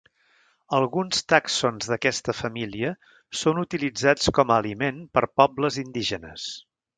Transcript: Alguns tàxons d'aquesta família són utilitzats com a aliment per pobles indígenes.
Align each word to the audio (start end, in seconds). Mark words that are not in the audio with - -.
Alguns 0.75 1.19
tàxons 1.33 1.91
d'aquesta 1.91 2.35
família 2.37 2.93
són 3.43 3.61
utilitzats 3.65 4.33
com 4.39 4.55
a 4.55 4.59
aliment 4.65 4.99
per 5.19 5.25
pobles 5.43 5.79
indígenes. 5.85 6.49